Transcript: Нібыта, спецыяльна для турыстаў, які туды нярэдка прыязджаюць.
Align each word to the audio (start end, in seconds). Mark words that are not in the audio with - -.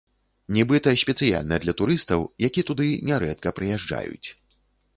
Нібыта, 0.55 0.93
спецыяльна 1.01 1.59
для 1.65 1.75
турыстаў, 1.81 2.25
які 2.47 2.65
туды 2.73 2.89
нярэдка 3.11 3.55
прыязджаюць. 3.61 4.27